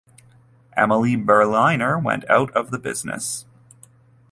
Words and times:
Emile 0.75 1.15
Berliner 1.15 1.99
went 1.99 2.27
out 2.27 2.49
of 2.55 2.71
the 2.71 2.79
business. 2.79 3.45